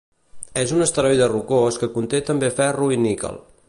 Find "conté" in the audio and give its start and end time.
1.99-2.25